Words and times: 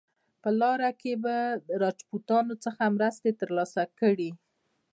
په 0.41 0.49
لاره 0.59 0.91
کې 1.01 1.13
به 1.23 1.37
د 1.67 1.69
راجپوتانو 1.83 2.53
څخه 2.65 2.93
مرستې 2.95 3.31
ترلاسه 3.41 3.83
کړي. 3.99 4.31